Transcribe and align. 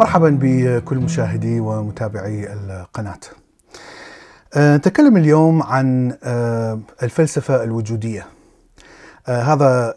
مرحبا 0.00 0.38
بكل 0.40 0.96
مشاهدي 0.96 1.60
ومتابعي 1.60 2.52
القناة. 2.52 3.20
أه، 4.54 4.76
نتكلم 4.76 5.16
اليوم 5.16 5.62
عن 5.62 6.16
أه، 6.24 6.80
الفلسفة 7.02 7.64
الوجودية. 7.64 8.26
أه، 9.28 9.42
هذا 9.42 9.94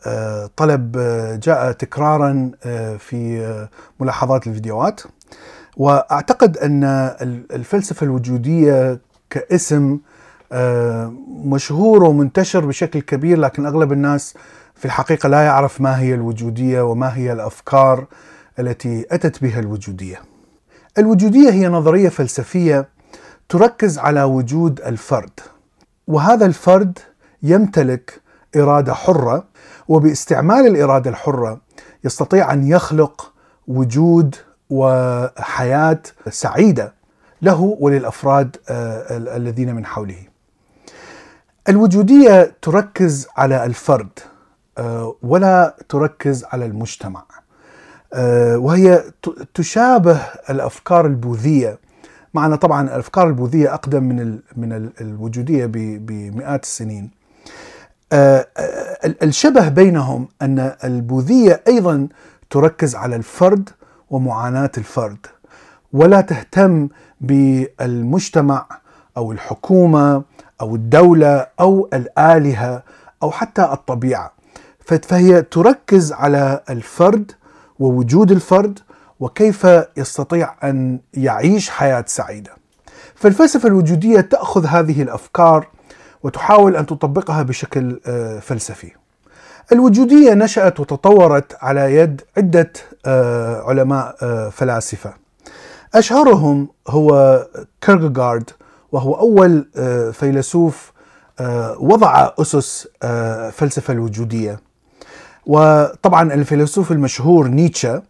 طلب 0.55 0.97
جاء 1.43 1.71
تكرارا 1.71 2.51
في 2.99 3.67
ملاحظات 3.99 4.47
الفيديوهات 4.47 5.01
وأعتقد 5.77 6.57
أن 6.57 6.83
الفلسفة 7.51 8.03
الوجودية 8.03 8.99
كاسم 9.29 9.99
مشهور 11.45 12.03
ومنتشر 12.03 12.65
بشكل 12.65 13.01
كبير 13.01 13.37
لكن 13.39 13.65
أغلب 13.65 13.91
الناس 13.91 14.33
في 14.75 14.85
الحقيقة 14.85 15.29
لا 15.29 15.41
يعرف 15.41 15.81
ما 15.81 15.99
هي 15.99 16.13
الوجودية 16.13 16.81
وما 16.81 17.17
هي 17.17 17.33
الأفكار 17.33 18.05
التي 18.59 19.05
أتت 19.11 19.41
بها 19.41 19.59
الوجودية. 19.59 20.21
الوجودية 20.97 21.51
هي 21.51 21.67
نظرية 21.67 22.09
فلسفية 22.09 22.89
تركز 23.49 23.97
على 23.99 24.23
وجود 24.23 24.81
الفرد 24.81 25.39
وهذا 26.07 26.45
الفرد 26.45 26.99
يمتلك 27.43 28.21
إرادة 28.55 28.93
حرة 28.93 29.43
وباستعمال 29.87 30.67
الإرادة 30.67 31.09
الحرة 31.09 31.61
يستطيع 32.03 32.53
أن 32.53 32.67
يخلق 32.67 33.33
وجود 33.67 34.35
وحياة 34.69 36.01
سعيدة 36.29 36.93
له 37.41 37.77
وللأفراد 37.79 38.57
آه، 38.69 39.17
الذين 39.37 39.75
من 39.75 39.85
حوله. 39.85 40.17
الوجودية 41.69 42.55
تركز 42.61 43.27
على 43.37 43.65
الفرد 43.65 44.19
آه، 44.77 45.15
ولا 45.23 45.75
تركز 45.89 46.43
على 46.43 46.65
المجتمع. 46.65 47.23
آه، 48.13 48.57
وهي 48.57 49.03
تشابه 49.53 50.21
الأفكار 50.49 51.05
البوذية 51.05 51.79
معنا 52.33 52.55
طبعا 52.55 52.81
الأفكار 52.87 53.27
البوذية 53.27 53.73
أقدم 53.73 54.03
من 54.03 54.39
من 54.55 54.91
الوجودية 55.01 55.65
بمئات 55.99 56.63
السنين. 56.63 57.11
آه، 58.13 58.47
الشبه 59.23 59.69
بينهم 59.69 60.27
أن 60.41 60.75
البوذية 60.83 61.61
أيضا 61.67 62.07
تركز 62.49 62.95
على 62.95 63.15
الفرد 63.15 63.69
ومعاناة 64.09 64.71
الفرد 64.77 65.17
ولا 65.93 66.21
تهتم 66.21 66.89
بالمجتمع 67.21 68.65
أو 69.17 69.31
الحكومة 69.31 70.23
أو 70.61 70.75
الدولة 70.75 71.47
أو 71.59 71.89
الآلهة 71.93 72.83
أو 73.23 73.31
حتى 73.31 73.61
الطبيعة 73.63 74.31
فهي 75.01 75.41
تركز 75.41 76.13
على 76.13 76.61
الفرد 76.69 77.31
ووجود 77.79 78.31
الفرد 78.31 78.79
وكيف 79.19 79.67
يستطيع 79.97 80.55
أن 80.63 80.99
يعيش 81.13 81.69
حياة 81.69 82.03
سعيدة. 82.07 82.51
فالفلسفة 83.15 83.67
الوجودية 83.67 84.21
تأخذ 84.21 84.65
هذه 84.65 85.01
الأفكار 85.01 85.67
وتحاول 86.23 86.75
أن 86.75 86.85
تطبقها 86.85 87.43
بشكل 87.43 87.99
آه، 88.05 88.39
فلسفي. 88.39 88.91
الوجودية 89.71 90.33
نشأت 90.33 90.79
وتطورت 90.79 91.57
على 91.61 91.95
يد 91.95 92.21
عدة 92.37 92.73
آه، 93.05 93.61
علماء 93.61 94.15
آه، 94.21 94.49
فلاسفة. 94.49 95.13
أشهرهم 95.95 96.67
هو 96.87 97.39
كيركغارد 97.81 98.49
وهو 98.91 99.13
أول 99.13 99.67
فيلسوف 100.13 100.91
وضع 101.79 102.31
أسس 102.39 102.87
فلسفة 103.51 103.93
الوجودية. 103.93 104.59
وطبعا 105.47 106.33
الفيلسوف 106.33 106.91
المشهور 106.91 107.47
نيتشه 107.47 108.01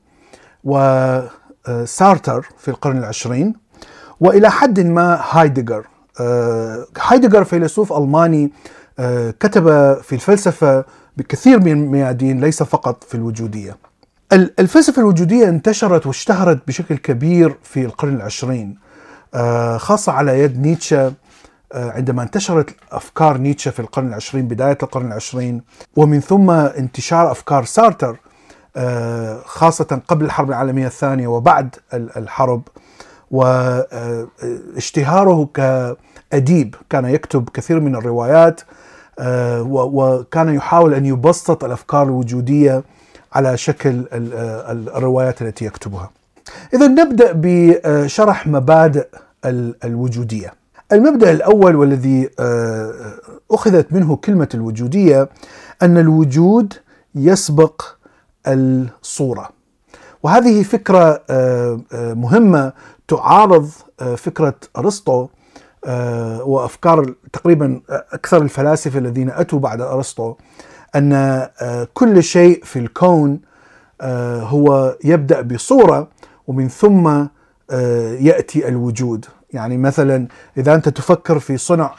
وسارتر 0.64 2.50
في 2.58 2.68
القرن 2.68 2.98
العشرين 2.98 3.54
وإلى 4.20 4.52
حد 4.52 4.80
ما 4.80 5.22
هايدجر 5.30 5.86
آه، 6.20 6.86
هايدجر 7.02 7.44
فيلسوف 7.44 7.94
ألماني 7.94 8.52
آه، 9.00 9.32
كتب 9.32 9.64
في 10.02 10.14
الفلسفة 10.14 10.86
بكثير 11.18 11.60
من 11.60 11.72
الميادين 11.72 12.42
ليس 12.42 12.64
فقط 12.64 13.04
في 13.04 13.16
الوجودية. 13.16 13.78
الفلسفة 14.34 15.00
الوجودية 15.02 15.50
انتشرت 15.50 16.08
واشتهرت 16.08 16.68
بشكل 16.68 16.98
كبير 16.98 17.56
في 17.64 17.86
القرن 17.86 18.16
العشرين 18.16 18.78
آه، 19.34 19.78
خاصة 19.78 20.12
على 20.12 20.40
يد 20.40 20.60
نيتشه 20.62 21.14
عندما 21.74 22.24
انتشرت 22.24 22.76
أفكار 22.92 23.38
نيتشه 23.38 23.72
في 23.72 23.80
القرن 23.80 24.08
العشرين 24.08 24.48
بداية 24.48 24.78
القرن 24.84 25.08
العشرين 25.08 25.62
ومن 25.96 26.20
ثم 26.20 26.50
انتشار 26.52 27.32
أفكار 27.32 27.66
سارتر 27.66 28.20
آه، 28.78 29.42
خاصة 29.46 30.02
قبل 30.08 30.26
الحرب 30.26 30.50
العالمية 30.50 30.88
الثانية 30.88 31.28
وبعد 31.28 31.76
الحرب 31.94 32.62
واشتهاره 34.76 35.50
كأديب 35.54 36.76
كان 36.90 37.06
يكتب 37.06 37.50
كثير 37.50 37.80
من 37.80 37.96
الروايات 37.96 38.62
آه، 39.20 39.62
وكان 39.72 40.56
يحاول 40.56 40.94
أن 40.94 41.06
يبسط 41.06 41.64
الأفكار 41.64 42.04
الوجودية 42.04 42.84
على 43.34 43.58
شكل 43.58 44.06
الروايات 44.96 45.42
التي 45.42 45.66
يكتبها. 45.66 46.12
إذا 46.74 46.88
نبدأ 46.88 47.32
بشرح 47.36 48.48
مبادئ 48.48 49.08
الوجودية. 49.84 50.54
المبدأ 50.92 51.32
الأول 51.32 51.76
والذي 51.76 52.30
آه، 52.40 52.94
أخذت 53.52 53.94
منه 53.94 54.16
كلمة 54.16 54.50
الوجودية 54.54 55.30
أن 55.82 55.98
الوجود 55.98 56.74
يسبق 57.16 57.82
الصورة. 58.48 59.50
وهذه 60.24 60.64
فكرة 60.64 61.24
آه، 61.30 61.80
آه، 61.94 62.14
مهمة 62.14 62.74
تعارض 63.08 63.70
آه، 64.00 64.16
فكرة 64.16 64.56
أرسطو 64.78 65.28
وأفكار 66.46 67.14
تقريبا 67.34 67.82
أكثر 67.90 68.42
الفلاسفة 68.42 69.00
الذين 69.00 69.30
أتوا 69.30 69.60
بعد 69.60 69.82
أرسطو 69.82 70.36
أن 70.96 71.48
كل 71.94 72.24
شيء 72.24 72.64
في 72.64 72.80
الكون 72.80 73.40
هو 74.42 74.98
يبدأ 75.04 75.42
بصورة 75.42 76.08
ومن 76.48 76.68
ثم 76.68 77.08
يأتي 78.20 78.68
الوجود. 78.68 79.26
يعني 79.54 79.78
مثلا 79.78 80.28
إذا 80.58 80.76
أنت 80.76 80.90
تفكر 80.90 81.40
في 81.40 81.58
صنع 81.58 81.96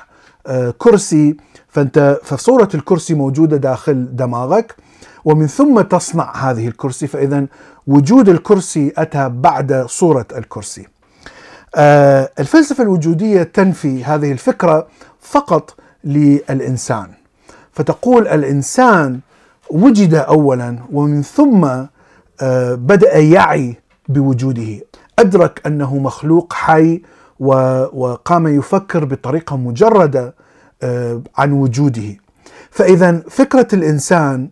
كرسي 0.79 1.37
فأنت 1.69 2.21
فصورة 2.23 2.69
الكرسي 2.75 3.15
موجودة 3.15 3.57
داخل 3.57 4.17
دماغك 4.17 4.75
ومن 5.25 5.47
ثم 5.47 5.81
تصنع 5.81 6.37
هذه 6.37 6.69
الكرسي 6.69 7.07
فإذا 7.07 7.47
وجود 7.87 8.29
الكرسي 8.29 8.93
أتى 8.97 9.29
بعد 9.29 9.85
صورة 9.89 10.27
الكرسي. 10.37 10.87
آه، 11.75 12.31
الفلسفة 12.39 12.83
الوجودية 12.83 13.43
تنفي 13.43 14.05
هذه 14.05 14.33
الفكرة 14.33 14.87
فقط 15.21 15.75
للإنسان. 16.05 17.11
فتقول 17.73 18.29
الإنسان 18.29 19.21
وجد 19.71 20.15
أولا 20.15 20.79
ومن 20.93 21.23
ثم 21.23 21.65
آه، 22.41 22.75
بدأ 22.75 23.19
يعي 23.19 23.77
بوجوده. 24.09 24.81
أدرك 25.19 25.63
أنه 25.67 25.99
مخلوق 25.99 26.53
حي 26.53 27.03
وقام 27.41 28.47
يفكر 28.47 29.05
بطريقة 29.05 29.57
مجردة 29.57 30.35
آه، 30.83 31.23
عن 31.37 31.53
وجوده. 31.53 32.17
فإذا 32.71 33.23
فكرة 33.31 33.69
الإنسان 33.73 34.51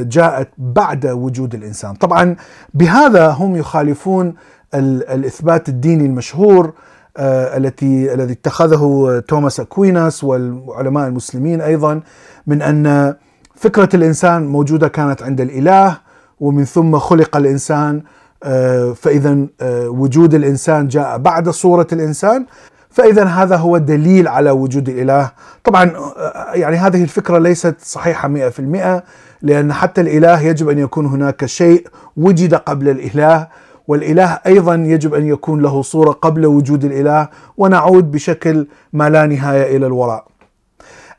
جاءت 0.00 0.48
بعد 0.58 1.06
وجود 1.06 1.54
الإنسان، 1.54 1.94
طبعا 1.94 2.36
بهذا 2.74 3.28
هم 3.28 3.56
يخالفون 3.56 4.34
الإثبات 4.74 5.68
الديني 5.68 6.06
المشهور 6.06 6.72
آه، 7.16 7.56
التي 7.56 8.14
الذي 8.14 8.32
اتخذه 8.32 9.22
توماس 9.28 9.60
أكويناس 9.60 10.24
والعلماء 10.24 11.08
المسلمين 11.08 11.60
أيضا 11.60 12.00
من 12.46 12.62
أن 12.62 13.14
فكرة 13.54 13.88
الإنسان 13.94 14.46
موجودة 14.46 14.88
كانت 14.88 15.22
عند 15.22 15.40
الإله 15.40 15.96
ومن 16.40 16.64
ثم 16.64 16.98
خلق 16.98 17.36
الإنسان 17.36 17.96
آه، 17.96 18.02
فإذا 18.94 19.38
آه، 19.60 19.88
وجود 19.88 20.34
الإنسان 20.34 20.88
جاء 20.88 21.18
بعد 21.18 21.48
صورة 21.48 21.86
الإنسان 21.92 22.46
فإذا 22.90 23.24
هذا 23.24 23.56
هو 23.56 23.76
الدليل 23.76 24.28
على 24.28 24.50
وجود 24.50 24.88
الإله. 24.88 25.30
طبعا 25.64 25.90
يعني 26.54 26.76
هذه 26.76 27.02
الفكرة 27.02 27.38
ليست 27.38 27.74
صحيحة 27.80 28.28
100% 28.28 29.02
لأن 29.42 29.72
حتى 29.72 30.00
الإله 30.00 30.40
يجب 30.40 30.68
أن 30.68 30.78
يكون 30.78 31.06
هناك 31.06 31.44
شيء 31.46 31.86
وجد 32.16 32.54
قبل 32.54 32.88
الإله 32.88 33.48
والإله 33.88 34.38
أيضا 34.46 34.74
يجب 34.74 35.14
أن 35.14 35.26
يكون 35.26 35.62
له 35.62 35.82
صورة 35.82 36.10
قبل 36.10 36.46
وجود 36.46 36.84
الإله 36.84 37.28
ونعود 37.56 38.10
بشكل 38.10 38.66
ما 38.92 39.10
لا 39.10 39.26
نهاية 39.26 39.76
إلى 39.76 39.86
الوراء. 39.86 40.26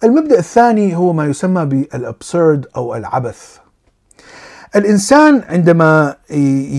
المبدأ 0.04 0.40
الثاني 0.40 0.96
هو 0.96 1.14
ما 1.14 1.26
يسمى 1.26 1.66
بالأبسرد 1.66 2.66
أو 2.76 2.96
العبث. 2.96 3.65
الإنسان 4.76 5.42
عندما 5.50 6.16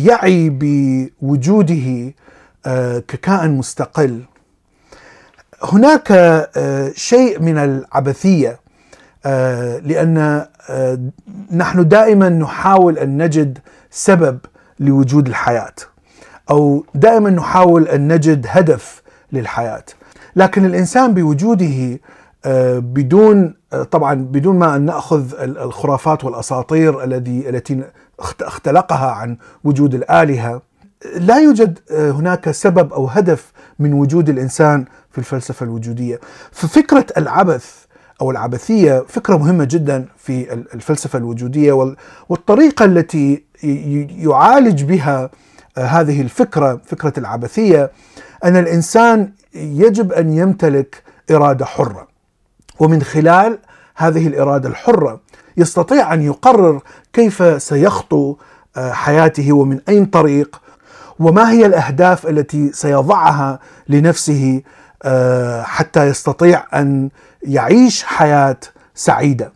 يعي 0.04 0.50
بوجوده 0.50 2.14
آه، 2.66 2.98
ككائن 2.98 3.50
مستقل 3.50 4.20
هناك 5.62 6.12
آه، 6.12 6.92
شيء 6.94 7.40
من 7.40 7.58
العبثية 7.58 8.60
آه، 9.26 9.80
آه، 10.70 10.98
نحن 11.50 11.88
دائما 11.88 12.28
نحاول 12.28 12.98
أن 12.98 13.22
نجد 13.22 13.58
سبب 13.90 14.38
لوجود 14.80 15.28
الحياة 15.28 15.74
أو 16.50 16.84
دائما 16.94 17.30
نحاول 17.30 17.88
أن 17.88 18.12
نجد 18.12 18.46
هدف 18.48 19.02
للحياة. 19.32 19.84
لكن 20.36 20.64
الإنسان 20.64 21.14
بوجوده 21.14 22.00
بدون 22.78 23.54
طبعا 23.82 24.14
بدون 24.14 24.58
ما 24.58 24.76
أن 24.76 24.82
نأخذ 24.82 25.32
الخرافات 25.40 26.24
والأساطير 26.24 27.04
الذي 27.04 27.48
التي 27.48 27.84
اختلقها 28.40 29.10
عن 29.10 29.36
وجود 29.64 29.94
الآلهة 29.94 30.62
لا 31.16 31.38
يوجد 31.38 31.78
آه، 31.90 32.10
هناك 32.10 32.50
سبب 32.50 32.92
أو 32.92 33.06
هدف 33.06 33.52
من 33.78 33.92
وجود 33.92 34.28
الإنسان 34.28 34.84
في 35.10 35.18
الفلسفة 35.18 35.64
الوجودية. 35.64 36.20
ففكره 36.52 37.06
العبث 37.16 37.74
أو 38.20 38.30
العبثية 38.30 39.04
فكرة 39.08 39.36
مهمة 39.36 39.64
جدا 39.64 40.06
في 40.18 40.52
الفلسفة 40.52 41.18
الوجودية 41.18 41.96
والطريقة 42.28 42.84
التي 42.84 43.44
يعالج 44.18 44.82
بها 44.84 45.30
هذه 45.78 46.20
الفكرة 46.20 46.80
فكرة 46.86 47.12
العبثية 47.18 47.90
أن 48.44 48.56
الإنسان 48.56 49.32
يجب 49.54 50.12
أن 50.12 50.32
يمتلك 50.32 51.02
إرادة 51.30 51.64
حرة. 51.64 52.08
ومن 52.80 53.02
خلال 53.02 53.58
هذه 53.96 54.26
الإرادة 54.26 54.68
الحرة 54.68 55.20
يستطيع 55.56 56.14
أن 56.14 56.22
يقرر 56.22 56.80
كيف 57.12 57.62
سيخطو 57.62 58.36
آه، 58.76 58.92
حياته 58.92 59.52
ومن 59.52 59.80
أين 59.88 60.06
طريق 60.06 60.60
وما 61.18 61.50
هي 61.50 61.66
الأهداف 61.66 62.26
التي 62.26 62.72
سيضعها 62.72 63.58
لنفسه 63.88 64.62
آه، 65.02 65.62
حتى 65.62 66.06
يستطيع 66.06 66.64
أن 66.74 67.10
يعيش 67.42 68.02
حياة 68.02 68.56
سعيدة. 68.94 69.52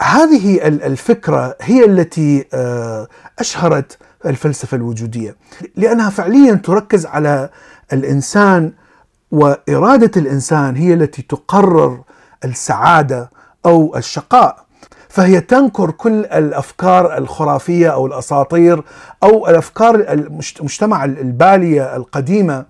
هذه 0.00 0.66
الفكرة 0.66 1.56
هي 1.60 1.84
التي 1.84 2.46
آه، 2.54 3.08
أشهرت 3.38 3.98
الفلسفة 4.26 4.76
الوجودية 4.76 5.36
لأنها 5.76 6.10
فعليا 6.10 6.54
تركز 6.54 7.06
على 7.06 7.50
الإنسان 7.92 8.72
وإرادة 9.30 10.10
الإنسان 10.20 10.76
هي 10.76 10.94
التي 10.94 11.22
تقرر 11.22 12.02
السعادة 12.44 13.30
أو 13.66 13.96
الشقاء. 13.96 14.56
فهي 15.08 15.40
تنكر 15.40 15.90
كل 15.90 16.24
الأفكار 16.24 17.18
الخرافية 17.18 17.88
أو 17.88 18.06
الأساطير 18.06 18.82
أو 19.22 19.48
الأفكار 19.48 19.94
المجتمع 19.94 21.04
البالية 21.04 21.96
القديمة 21.96 22.64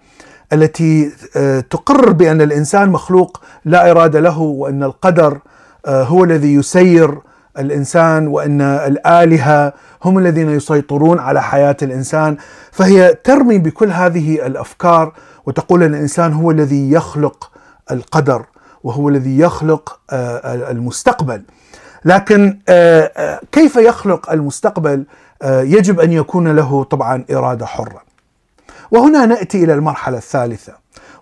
التي 0.53 1.13
آه، 1.37 1.61
تقرر 1.61 2.13
بأن 2.13 2.41
الإنسان 2.41 2.89
مخلوق 2.91 3.41
لا 3.65 3.91
إرادة 3.91 4.21
له 4.21 4.39
وأن 4.39 4.83
القدر 4.83 5.39
آه، 5.87 6.03
هو 6.03 6.25
الذي 6.25 6.55
يسير 6.55 7.19
الإنسان 7.59 8.27
وأن 8.27 8.61
الآلهة 8.61 9.73
هم 10.05 10.19
الذين 10.19 10.51
يسيطرون 10.51 11.19
على 11.19 11.43
حياة 11.43 11.77
الإنسان. 11.83 12.37
فهي 12.73 13.15
ترمي 13.25 13.59
بكل 13.59 13.91
هذه 13.91 14.47
الأفكار 14.47 15.13
وتقول 15.47 15.83
ان 15.83 15.95
الإنسان 15.95 16.33
هو 16.33 16.51
الذي 16.51 16.93
يخلق 16.93 17.51
القدر. 17.91 18.45
وهو 18.85 19.09
الذي 19.09 19.39
يخلق 19.39 20.01
آه، 20.11 20.71
المستقبل. 20.71 21.43
لكن 22.05 22.59
آه، 22.69 23.13
آه، 23.17 23.41
كيف 23.53 23.77
يخلق 23.77 24.33
المستقبل؟ 24.33 25.05
يجب 25.45 26.01
أن 26.01 26.13
يكون 26.13 26.57
له 26.57 26.85
طبعا 26.85 27.25
إرادة 27.31 27.67
حرة. 27.67 28.03
وهنا 28.91 29.27
نأتي 29.27 29.65
إلى 29.65 29.75
المرحلة 29.75 30.19
الثالثة 30.19 30.73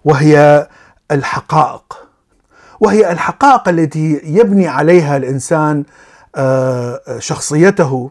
وهي 0.04 0.68
الحقائق. 1.10 2.08
وهي 2.80 3.12
الحقائق 3.12 3.68
التي 3.68 4.20
يبني 4.24 4.68
عليها 4.68 5.16
الإنسان 5.16 5.84
شخصيته 7.18 8.10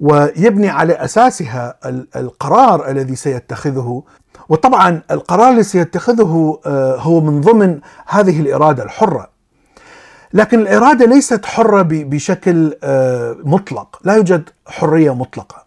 ويبني 0.00 0.68
على 0.68 0.92
أساسها 0.92 1.74
القرار 2.16 2.90
الذي 2.90 3.16
سيتخذه 3.16 4.02
وطبعا 4.48 5.02
القرار 5.10 5.50
الذي 5.50 5.62
سيتخذه 5.62 6.60
آه، 6.66 6.96
هو 6.96 7.20
من 7.20 7.40
ضمن 7.40 7.80
هذه 8.06 8.40
الإرادة 8.40 8.82
الحرة. 8.82 9.30
لكن 10.34 10.60
الإرادة 10.60 11.06
ليست 11.06 11.44
حرة 11.46 11.82
بشكل 11.82 12.74
آه، 12.82 13.36
مطلق. 13.44 14.00
لا 14.04 14.14
يوجد 14.14 14.48
حرية 14.66 15.14
مطلقة. 15.14 15.66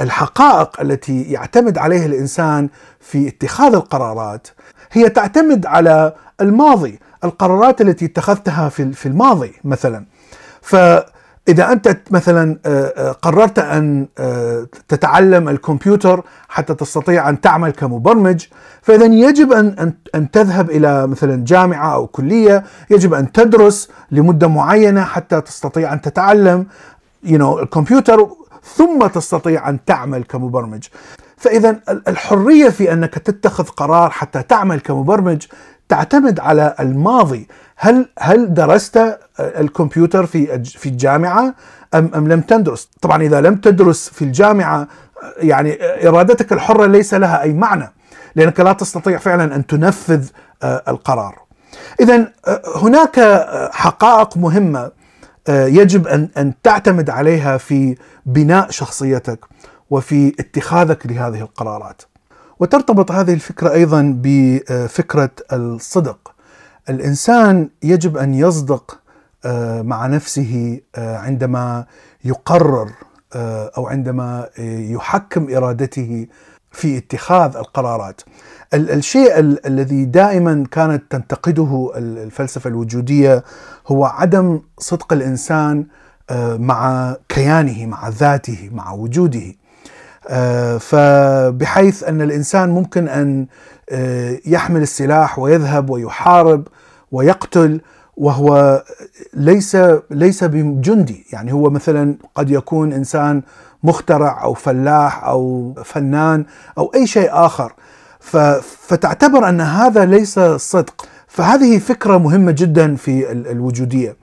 الحقائق 0.00 0.80
التي 0.80 1.22
يعتمد 1.22 1.78
عليها 1.78 2.06
الإنسان 2.06 2.68
في 3.00 3.28
اتخاذ 3.28 3.74
القرارات 3.74 4.48
هي 4.92 5.08
تعتمد 5.08 5.66
على 5.66 6.14
الماضي 6.40 6.98
القرارات 7.24 7.80
التي 7.80 8.04
اتخذتها 8.04 8.68
في 8.68 9.06
الماضي 9.06 9.52
مثلا. 9.64 10.04
ف 10.62 10.76
إذا 11.48 11.72
أنت 11.72 11.96
مثلا 12.10 12.58
آه، 12.66 12.92
آه، 12.96 13.12
قررت 13.12 13.58
أن 13.58 14.06
آه، 14.18 14.66
تتعلم 14.88 15.48
الكمبيوتر 15.48 16.24
حتى 16.48 16.74
تستطيع 16.74 17.28
أن 17.28 17.40
تعمل 17.40 17.70
كمبرمج 17.70 18.44
فاذا 18.82 19.04
يجب 19.04 19.52
أن 19.52 19.92
أن 20.14 20.30
تذهب 20.30 20.70
إلى 20.70 21.06
مثلا 21.06 21.44
جامعة 21.44 21.94
أو 21.94 22.06
كلية 22.06 22.64
يجب 22.90 23.14
أن 23.14 23.32
تدرس 23.32 23.88
لمدة 24.10 24.48
معينة 24.48 25.04
حتى 25.04 25.40
تستطيع 25.40 25.92
أن 25.92 26.00
تتعلم 26.00 26.66
you 27.24 27.38
know, 27.38 27.62
الكمبيوتر 27.62 28.28
ثم 28.62 29.06
تستطيع 29.06 29.68
أن 29.68 29.84
تعمل 29.84 30.24
كمبرمج. 30.24 30.86
فاذا 31.36 31.80
الحرية 32.08 32.68
في 32.68 32.92
أنك 32.92 33.14
تتخذ 33.14 33.64
قرار 33.64 34.10
حتى 34.10 34.42
تعمل 34.42 34.80
كمبرمج 34.80 35.46
تعتمد 35.88 36.40
على 36.40 36.74
الماضي. 36.80 37.48
هل 37.80 38.08
هل 38.18 38.54
درست 38.54 39.18
الكمبيوتر 39.40 40.26
في 40.26 40.62
في 40.64 40.88
الجامعة 40.88 41.54
أم 41.94 42.10
أم 42.14 42.28
لم 42.28 42.40
تدرس؟ 42.40 42.88
طبعا 43.02 43.22
إذا 43.22 43.40
لم 43.40 43.56
تدرس 43.56 44.08
في 44.08 44.22
الجامعة 44.22 44.88
يعني 45.36 45.78
إرادتك 46.08 46.52
الحرة 46.52 46.86
ليس 46.86 47.14
لها 47.14 47.42
أي 47.42 47.52
معنى 47.52 47.92
لأنك 48.34 48.60
لا 48.60 48.72
تستطيع 48.72 49.18
فعلا 49.18 49.56
أن 49.56 49.66
تنفذ 49.66 50.28
آه، 50.62 50.82
القرار. 50.88 51.38
اذا 52.00 52.32
آه، 52.46 52.62
هناك 52.76 53.18
آه، 53.18 53.70
حقائق 53.72 54.36
مهمة 54.36 54.90
يجب 55.48 56.06
أن 56.06 56.28
أن 56.36 56.52
تعتمد 56.62 57.10
عليها 57.10 57.56
في 57.56 57.96
بناء 58.26 58.70
شخصيتك 58.70 59.44
وفي 59.90 60.34
اتخاذك 60.40 61.06
لهذه 61.06 61.40
القرارات. 61.40 62.02
وترتبط 62.60 63.12
هذه 63.12 63.34
الفكرة 63.34 63.72
أيضا 63.72 64.14
بفكرة 64.22 65.30
الصدق. 65.52 66.34
الإنسان 66.90 67.70
يجب 67.82 68.16
أن 68.16 68.34
يصدق 68.34 69.00
آه، 69.44 69.82
مع 69.82 70.06
نفسه 70.06 70.80
آه، 70.94 71.16
عندما 71.16 71.84
يقرر 72.24 72.90
آه، 73.34 73.70
أو 73.76 73.86
عندما 73.86 74.48
يحكم 74.58 75.56
إرادته 75.56 76.26
في 76.72 76.98
اتخاذ 76.98 77.56
القرارات. 77.56 78.20
الشيء 78.74 79.38
الذي 79.66 80.04
دائما 80.04 80.64
كانت 80.70 81.02
تنتقده 81.10 81.92
الفلسفة 81.96 82.68
الوجودية 82.68 83.44
هو 83.86 84.04
عدم 84.04 84.60
صدق 84.78 85.12
الإنسان 85.12 85.86
مع 86.58 87.14
كيانه، 87.28 87.86
مع 87.86 88.08
ذاته، 88.08 88.70
مع 88.72 88.92
وجوده. 88.92 89.54
فبحيث 90.78 92.02
أن 92.02 92.22
الإنسان 92.22 92.68
ممكن 92.68 93.08
أن 93.08 93.46
يحمل 94.46 94.82
السلاح 94.82 95.38
ويذهب 95.38 95.90
ويحارب 95.90 96.68
ويقتل 97.12 97.80
وهو 98.16 98.82
ليس 99.34 99.76
ليس 100.10 100.44
بجندي. 100.44 101.26
يعني 101.32 101.52
هو 101.52 101.70
مثلا 101.70 102.14
قد 102.34 102.50
يكون 102.50 102.92
إنسان 102.92 103.42
مخترع 103.82 104.42
أو 104.44 104.54
فلاح 104.54 105.24
أو 105.24 105.74
فنان 105.84 106.44
أو 106.78 106.92
أي 106.94 107.06
شيء 107.06 107.28
آخر. 107.32 107.72
فتعتبر 108.60 109.48
أن 109.48 109.60
هذا 109.60 110.04
ليس 110.04 110.40
صدق. 110.40 111.06
فهذه 111.28 111.78
فكرة 111.78 112.18
مهمة 112.18 112.52
جدا 112.52 112.96
في 112.96 113.32
الوجودية. 113.32 114.16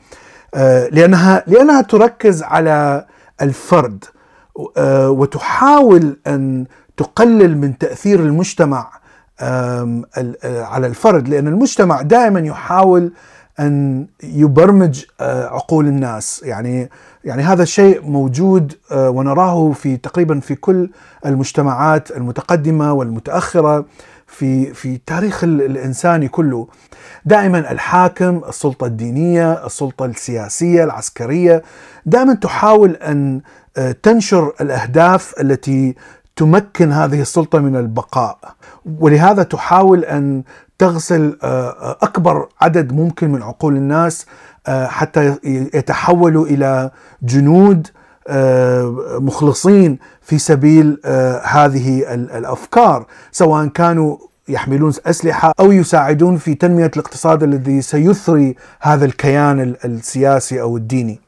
آه، 0.55 0.87
لأنها 0.87 1.43
لأنها 1.47 1.81
تركز 1.81 2.43
على 2.43 3.05
الفرد. 3.41 4.03
آه، 4.77 5.09
وتحاول 5.09 6.17
أن 6.27 6.65
تقلل 6.97 7.57
من 7.57 7.77
تأثير 7.77 8.19
المجتمع 8.19 8.91
على 9.41 10.87
الفرد 10.87 11.27
لأن 11.27 11.47
المجتمع 11.47 12.01
دائما 12.01 12.39
يحاول 12.39 13.11
أن 13.59 14.07
يبرمج 14.23 15.05
عقول 15.21 15.87
الناس. 15.87 16.41
يعني 16.45 16.89
يعني 17.23 17.43
هذا 17.43 17.63
الشيء 17.63 18.01
موجود 18.01 18.73
ونراه 18.91 19.71
في 19.71 19.97
تقريبا 19.97 20.39
في 20.39 20.55
كل 20.55 20.89
المجتمعات 21.25 22.11
المتقدمة 22.11 22.93
والمتأخرة 22.93 23.85
في 24.27 24.73
في 24.73 24.99
تاريخ 25.05 25.43
الانساني 25.43 26.27
كله. 26.27 26.67
دائما 27.25 27.71
الحاكم 27.71 28.41
السلطة 28.49 28.87
الدينية 28.87 29.65
السلطة 29.65 30.05
السياسية 30.05 30.83
العسكرية 30.83 31.63
دائما 32.05 32.33
تحاول 32.33 32.91
أن 32.91 33.41
تنشر 34.03 34.53
الأهداف 34.61 35.33
التي 35.41 35.95
تمكن 36.35 36.91
هذه 36.91 37.21
السلطة 37.21 37.59
من 37.59 37.75
البقاء 37.75 38.37
ولهذا 38.99 39.43
تحاول 39.43 40.05
أن 40.05 40.43
تغسل 40.77 41.37
آه، 41.43 41.69
آه، 41.69 41.97
أكبر 42.01 42.47
عدد 42.61 42.93
ممكن 42.93 43.31
من 43.31 43.43
عقول 43.43 43.75
الناس 43.75 44.25
آه، 44.67 44.87
حتى 44.87 45.35
يتحولوا 45.43 46.45
إلى 46.45 46.91
جنود 47.21 47.87
مخلصين 49.19 49.99
في 50.21 50.37
سبيل 50.37 51.01
هذه 51.43 52.13
الأفكار 52.13 53.05
سواء 53.31 53.67
كانوا 53.67 54.17
يحملون 54.47 54.93
أسلحة 55.05 55.53
أو 55.59 55.71
يساعدون 55.71 56.37
في 56.37 56.55
تنمية 56.55 56.91
الاقتصاد 56.95 57.43
الذي 57.43 57.81
سيثري 57.81 58.55
هذا 58.81 59.05
الكيان 59.05 59.75
السياسي 59.85 60.61
أو 60.61 60.77
الديني. 60.77 61.19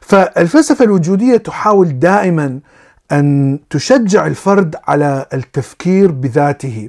فالفلسفة 0.00 0.84
الوجودية 0.84 1.36
تحاول 1.36 1.98
دائما 1.98 2.60
أن 3.12 3.58
تشجع 3.70 4.26
الفرد 4.26 4.76
على 4.88 5.26
التفكير 5.34 6.10
بذاته 6.10 6.88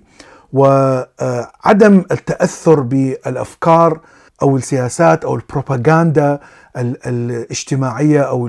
وعدم 0.53 2.03
التأثر 2.11 2.79
بالأفكار 2.79 3.99
أو 4.41 4.57
السياسات 4.57 5.25
أو 5.25 5.35
البروباغندا 5.35 6.39
الاجتماعية 6.77 8.21
أو 8.21 8.47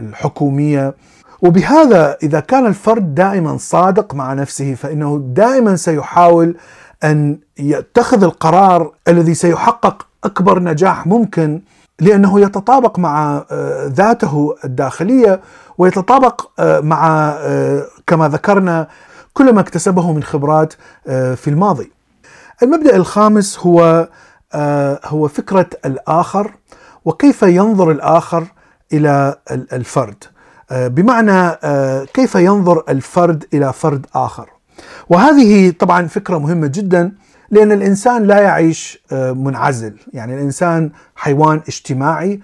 الحكومية. 0.00 0.94
وبهذا 1.42 2.16
إذا 2.22 2.40
كان 2.40 2.66
الفرد 2.66 3.14
دائما 3.14 3.56
صادق 3.56 4.14
مع 4.14 4.32
نفسه 4.34 4.74
فإنه 4.74 5.24
دائما 5.34 5.76
سيحاول 5.76 6.56
أن 7.04 7.38
يتخذ 7.58 8.22
القرار 8.24 8.92
الذي 9.08 9.34
سيحقق 9.34 10.06
أكبر 10.24 10.58
نجاح 10.62 11.06
ممكن 11.06 11.60
لأنه 12.00 12.40
يتطابق 12.40 12.98
مع 12.98 13.44
آه، 13.50 13.86
ذاته 13.86 14.54
الداخلية 14.64 15.40
ويتطابق 15.78 16.48
آه، 16.58 16.80
مع 16.80 17.34
آه، 17.38 17.86
كما 18.06 18.28
ذكرنا 18.28 18.88
كل 19.32 19.54
ما 19.54 19.60
اكتسبه 19.60 20.12
من 20.12 20.22
خبرات 20.22 20.74
في 21.06 21.48
الماضي. 21.48 21.92
المبدأ 22.62 22.96
الخامس 22.96 23.58
هو 23.58 24.08
هو 25.04 25.28
فكرة 25.28 25.66
الآخر 25.84 26.54
وكيف 27.04 27.42
ينظر 27.42 27.90
الآخر 27.90 28.44
إلى 28.92 29.36
الفرد. 29.50 30.24
بمعنى 30.70 31.50
كيف 32.14 32.34
ينظر 32.34 32.82
الفرد 32.88 33.44
إلى 33.54 33.72
فرد 33.72 34.06
آخر. 34.14 34.48
وهذه 35.08 35.70
طبعا 35.70 36.06
فكرة 36.06 36.38
مهمة 36.38 36.66
جدا 36.66 37.12
لأن 37.50 37.72
الإنسان 37.72 38.22
لا 38.22 38.40
يعيش 38.40 39.02
آه، 39.12 39.32
منعزل. 39.32 39.94
يعني 40.12 40.34
الإنسان 40.34 40.90
حيوان 41.16 41.60
اجتماعي 41.68 42.40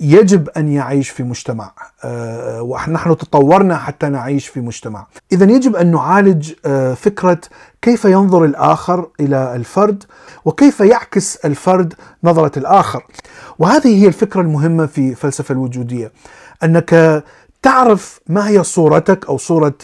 يجب 0.00 0.48
أن 0.48 0.68
يعيش 0.68 1.10
في 1.10 1.22
مجتمع 1.22 1.72
آه، 2.04 2.62
ونحن 2.62 3.16
تطورنا 3.16 3.76
حتى 3.76 4.08
نعيش 4.08 4.48
في 4.48 4.60
مجتمع. 4.60 5.06
إذا 5.32 5.52
يجب 5.52 5.76
أن 5.76 5.90
نعالج 5.90 6.52
آه، 6.66 6.94
فكرة 6.94 7.40
كيف 7.82 8.04
ينظر 8.04 8.44
الآخر 8.44 9.08
إلى 9.20 9.56
الفرد 9.56 10.04
وكيف 10.44 10.80
يعكس 10.80 11.36
الفرد 11.36 11.94
نظرة 12.24 12.58
الآخر. 12.58 13.06
وهذه 13.58 14.02
هي 14.02 14.06
الفكرة 14.06 14.40
المهمة 14.40 14.86
في 14.86 15.14
فلسفة 15.14 15.52
الوجودية 15.52 16.12
أنك 16.64 17.24
تعرف 17.62 18.20
ما 18.26 18.48
هي 18.48 18.64
صورتك 18.64 19.26
أو 19.28 19.38
صورة 19.38 19.74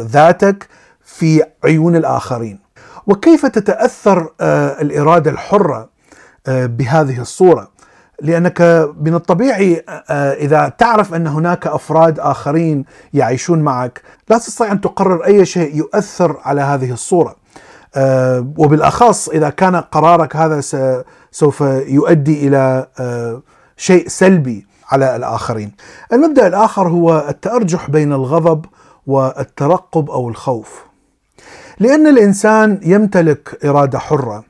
ذاتك 0.00 0.68
في 1.04 1.42
عيون 1.64 1.96
الآخرين. 1.96 2.67
وكيف 3.08 3.46
تتأثر 3.46 4.32
آه، 4.40 4.82
الإرادة 4.82 5.30
الحرة 5.30 5.88
آه، 6.46 6.66
بهذه 6.66 7.20
الصورة 7.20 7.68
لأنك 8.22 8.88
من 9.00 9.14
الطبيعي 9.14 9.84
آه، 9.88 10.32
إذا 10.32 10.68
تعرف 10.68 11.14
أن 11.14 11.26
هناك 11.26 11.66
أفراد 11.66 12.20
آخرين 12.20 12.84
يعيشون 13.14 13.58
معك 13.58 14.02
لا 14.28 14.38
تستطيع 14.38 14.72
أن 14.72 14.80
تقرر 14.80 15.24
أي 15.24 15.46
شيء 15.46 15.76
يؤثر 15.76 16.36
على 16.44 16.60
هذه 16.60 16.92
الصورة 16.92 17.36
وبالأخص 18.58 19.28
إذا 19.28 19.50
كان 19.50 19.76
قرارك 19.76 20.36
هذا 20.36 20.60
سوف 21.30 21.60
يؤدي 21.86 22.48
إلى 22.48 22.86
شيء 23.76 24.08
سلبي 24.08 24.66
على 24.90 25.16
الآخرين. 25.16 25.72
المبدأ 26.12 26.46
الآخر 26.46 26.88
هو 26.88 27.26
التأرجح 27.28 27.90
بين 27.90 28.12
الغضب 28.12 28.64
والترقب 29.06 30.10
أو 30.10 30.28
الخوف. 30.28 30.87
لأن 31.80 32.06
الإنسان 32.06 32.80
يمتلك 32.82 33.64
إرادة 33.64 33.98
حرة 33.98 34.44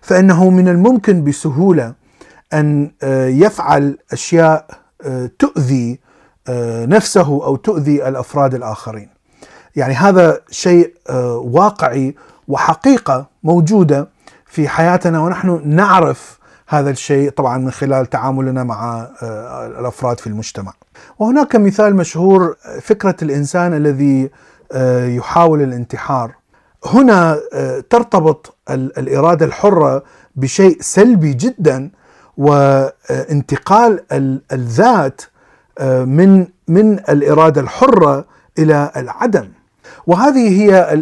فإنه 0.00 0.50
من 0.50 0.68
الممكن 0.68 1.24
بسهولة 1.24 1.94
أن 2.52 2.90
آه، 3.02 3.26
يفعل 3.26 3.98
أشياء 4.12 4.66
آه، 5.02 5.30
تؤذي 5.38 6.00
آه، 6.48 6.86
نفسه 6.86 7.26
أو 7.26 7.56
تؤذي 7.56 8.08
الأفراد 8.08 8.54
الآخرين 8.54 9.08
يعني 9.76 9.94
هذا 9.94 10.40
شيء 10.50 10.94
واقعي 11.36 12.14
وحقيقة 12.48 13.26
موجودة 13.42 14.08
في 14.46 14.68
حياتنا 14.68 15.20
ونحن 15.20 15.62
نعرف 15.64 16.38
هذا 16.68 16.90
الشيء 16.90 17.30
طبعا 17.30 17.58
من 17.58 17.70
خلال 17.70 18.06
تعاملنا 18.06 18.64
مع 18.64 19.08
الأفراد 19.78 20.20
في 20.20 20.26
المجتمع. 20.26 20.72
وهناك 21.18 21.56
مثال 21.56 21.96
مشهور 21.96 22.56
فكرة 22.82 23.16
الإنسان 23.22 23.74
الذي 23.74 24.30
يحاول 25.16 25.62
الانتحار 25.62 26.37
هنا 26.88 27.40
آه، 27.52 27.84
ترتبط 27.90 28.56
الإرادة 28.70 29.46
الحرة 29.46 30.02
بشيء 30.36 30.76
سلبي 30.80 31.32
جدا 31.34 31.90
وانتقال 32.36 34.04
الذات 34.52 35.22
آه، 35.78 36.04
من 36.04 36.46
من 36.68 36.98
الإرادة 36.98 37.60
الحرة 37.60 38.24
إلى 38.58 38.90
العدم. 38.96 39.48
وهذه 40.06 40.60
هي 40.62 40.92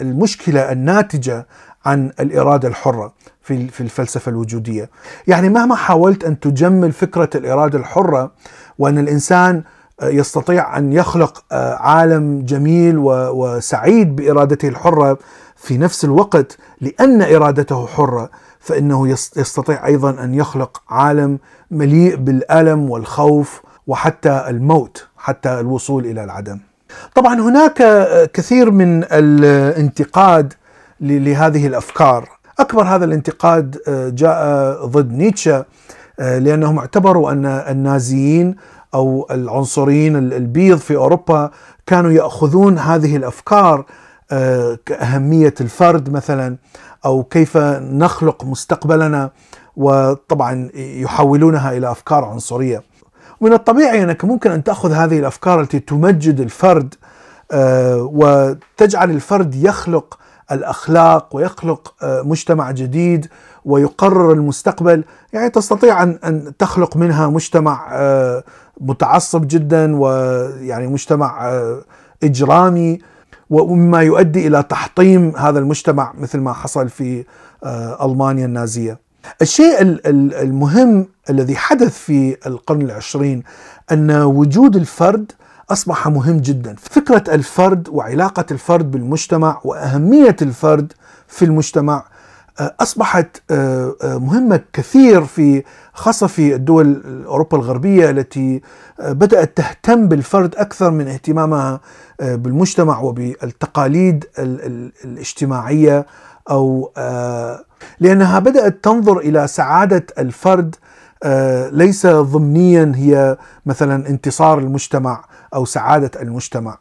المشكلة 0.00 0.72
الناتجة 0.72 1.46
عن 1.84 2.10
الإرادة 2.20 2.68
الحرة 2.68 3.12
في 3.42 3.68
في 3.68 3.80
الفلسفة 3.80 4.30
الوجودية. 4.30 4.90
يعني 5.26 5.48
مهما 5.48 5.74
حاولت 5.76 6.24
أن 6.24 6.40
تجمل 6.40 6.92
فكرة 6.92 7.30
الإرادة 7.34 7.78
الحرة 7.78 8.32
وأن 8.78 8.98
الإنسان 8.98 9.62
يستطيع 10.08 10.78
أن 10.78 10.92
يخلق 10.92 11.44
آه، 11.52 11.74
عالم 11.74 12.42
جميل 12.44 12.94
وسعيد 12.98 14.16
بإرادته 14.16 14.68
الحرة 14.68 15.18
في 15.56 15.78
نفس 15.78 16.04
الوقت 16.04 16.58
لأن 16.80 17.22
إرادته 17.22 17.86
حرة 17.86 18.30
فإنه 18.60 19.08
يستطيع 19.36 19.86
أيضا 19.86 20.10
أن 20.10 20.34
يخلق 20.34 20.82
عالم 20.88 21.38
مليء 21.70 22.16
بالألم 22.16 22.90
والخوف 22.90 23.62
وحتى 23.86 24.44
الموت 24.48 25.06
حتى 25.16 25.60
الوصول 25.60 26.06
إلى 26.06 26.24
العدم. 26.24 26.58
طبعا 27.14 27.40
هناك 27.40 27.80
آه، 27.82 28.24
كثير 28.24 28.70
من 28.70 29.04
الانتقاد 29.12 30.52
لهذه 31.00 31.66
الأفكار، 31.66 32.28
أكبر 32.58 32.82
هذا 32.82 33.04
الانتقاد 33.04 33.78
آه، 33.88 34.08
جاء 34.08 34.86
ضد 34.86 35.12
نيتشه 35.12 35.64
لأنهم 36.18 36.78
اعتبروا 36.78 37.32
أن 37.32 37.46
النازيين 37.46 38.56
أو 38.94 39.26
العنصريين 39.30 40.16
البيض 40.16 40.78
في 40.78 40.96
أوروبا 40.96 41.50
كانوا 41.86 42.10
يأخذون 42.10 42.78
هذه 42.78 43.16
الأفكار 43.16 43.84
آه، 44.32 44.78
كأهمية 44.86 45.54
الفرد 45.60 46.10
مثلا 46.10 46.56
أو 47.04 47.22
كيف 47.22 47.56
نخلق 47.80 48.44
مستقبلنا 48.44 49.30
وطبعا 49.76 50.70
يحولونها 50.74 51.72
إلى 51.76 51.90
أفكار 51.90 52.24
عنصرية. 52.24 52.82
من 53.40 53.52
الطبيعي 53.52 54.02
أنك 54.02 54.24
ممكن 54.24 54.50
أن 54.50 54.64
تأخذ 54.64 54.92
هذه 54.92 55.18
الأفكار 55.18 55.60
التي 55.60 55.78
تمجد 55.78 56.40
الفرد 56.40 56.94
آه، 57.52 58.10
وتجعل 58.12 59.10
الفرد 59.10 59.54
يخلق 59.54 60.18
الأخلاق 60.52 61.36
ويخلق 61.36 61.94
آه، 62.02 62.22
مجتمع 62.22 62.70
جديد 62.70 63.26
ويقرر 63.64 64.32
المستقبل 64.32 65.04
يعني 65.32 65.50
تستطيع 65.50 66.02
ان 66.02 66.52
تخلق 66.58 66.96
منها 66.96 67.26
مجتمع 67.26 67.88
متعصب 68.80 69.48
جدا 69.48 69.96
ويعني 69.96 70.86
مجتمع 70.86 71.48
آه، 71.48 71.84
إجرامي 72.22 72.98
ومما 73.50 74.02
يؤدي 74.02 74.46
إلى 74.46 74.62
تحطيم 74.62 75.36
هذا 75.36 75.58
المجتمع 75.58 76.12
مثل 76.18 76.38
ما 76.38 76.52
حصل 76.52 76.88
في 76.88 77.24
آه، 77.64 78.06
ألمانيا 78.06 78.44
النازية. 78.44 78.98
الشيء 79.42 79.76
المهم 80.42 81.06
الذي 81.30 81.56
حدث 81.56 81.98
في 81.98 82.36
القرن 82.46 82.82
العشرين 82.82 83.42
أن 83.92 84.10
وجود 84.10 84.76
الفرد 84.76 85.32
أصبح 85.70 86.08
مهم 86.08 86.36
جدا، 86.36 86.76
فكرة 86.78 87.34
الفرد 87.34 87.88
وعلاقة 87.88 88.44
الفرد 88.50 88.90
بالمجتمع 88.90 89.60
وأهمية 89.64 90.36
الفرد 90.42 90.92
في 91.28 91.44
المجتمع 91.44 92.04
أصبحت 92.60 93.42
آه، 93.50 93.96
آه، 94.02 94.18
مهمة 94.18 94.60
كثير 94.72 95.24
في 95.24 95.62
خاصة 95.92 96.26
في 96.26 96.54
الدول 96.54 97.02
أوروبا 97.26 97.56
الغربية 97.56 98.10
التي 98.10 98.62
آه، 99.00 99.12
بدأت 99.12 99.56
تهتم 99.56 100.08
بالفرد 100.08 100.54
أكثر 100.54 100.90
من 100.90 101.08
اهتمامها 101.08 101.80
بالمجتمع 102.20 103.00
وبالتقاليد 103.00 104.24
الاجتماعية 105.04 106.06
أو 106.50 106.92
لأنها 108.00 108.38
بدأت 108.38 108.84
تنظر 108.84 109.18
إلى 109.18 109.46
سعادة 109.46 110.06
الفرد 110.18 110.76
ليس 111.72 112.06
ضمنيا 112.06 112.92
هي 112.96 113.36
مثلا 113.66 114.08
انتصار 114.08 114.58
المجتمع 114.58 115.24
أو 115.54 115.64
سعادة 115.64 116.22
المجتمع. 116.22 116.78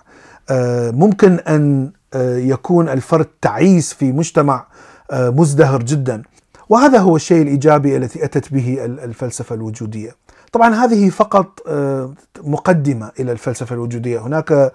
ممكن 0.91 1.39
أن 1.39 1.91
يكون 2.15 2.89
الفرد 2.89 3.27
تعيس 3.41 3.93
في 3.93 4.11
مجتمع 4.11 4.65
مزدهر 5.11 5.83
جدا. 5.83 6.21
وهذا 6.69 6.99
هو 6.99 7.15
الشيء 7.15 7.41
الإيجابي 7.41 7.97
التي 7.97 8.25
أتت 8.25 8.53
به 8.53 8.77
الفلسفة 8.85 9.55
الوجودية. 9.55 10.15
طبعا 10.51 10.75
هذه 10.75 11.09
فقط 11.09 11.59
مقدمة 12.43 13.11
إلى 13.19 13.31
الفلسفة 13.31 13.73
الوجودية، 13.75 14.19
هناك 14.19 14.71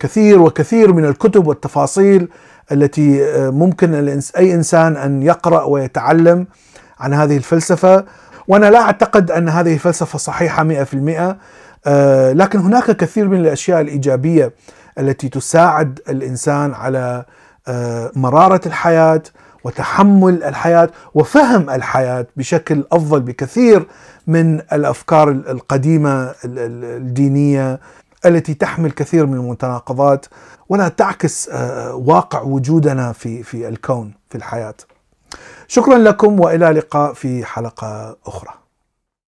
كثير 0.00 0.42
وكثير 0.42 0.92
من 0.92 1.04
الكتب 1.04 1.46
والتفاصيل 1.46 2.28
التي 2.72 3.20
ممكن 3.50 4.20
أي 4.36 4.54
إنسان 4.54 4.96
أن 4.96 5.22
يقرأ 5.22 5.62
ويتعلم 5.62 6.46
عن 6.98 7.14
هذه 7.14 7.36
الفلسفة. 7.36 8.04
وأنا 8.48 8.70
لا 8.70 8.80
أعتقد 8.80 9.30
أن 9.30 9.48
هذه 9.48 9.74
الفلسفه 9.74 10.18
صحيحة 10.18 10.64
100% 10.64 11.36
آه، 11.86 12.32
لكن 12.32 12.58
هناك 12.58 12.90
كثير 12.96 13.28
من 13.28 13.40
الأشياء 13.40 13.80
الإيجابية 13.80 14.52
التي 14.98 15.28
تساعد 15.28 16.00
الإنسان 16.08 16.74
على 16.74 16.98
آه، 16.98 17.26
مرارة 18.16 18.60
الحياة 18.66 19.22
وتحمل 19.64 20.42
الحياة 20.44 20.90
وفهم 21.14 21.70
الحياة 21.70 22.26
بشكل 22.36 22.84
أفضل 22.92 23.20
بكثير 23.20 23.86
من 24.26 24.60
الأفكار 24.72 25.30
القديمة 25.30 26.34
الدينية 26.44 27.80
التي 28.26 28.54
تحمل 28.54 28.90
كثير 28.90 29.26
من 29.26 29.34
المتناقضات 29.34 30.26
ولا 30.68 30.88
تعكس 30.88 31.48
آه، 31.48 31.94
واقع 31.94 32.42
وجودنا 32.42 33.12
في 33.12 33.42
في 33.42 33.68
الكون 33.68 34.12
في 34.30 34.34
الحياة. 34.38 34.74
شكرا 35.68 35.98
لكم 35.98 36.40
وإلى 36.40 36.66
لقاء 36.70 37.12
في 37.12 37.44
حلقة 37.44 38.16
أخرى. 38.26 38.63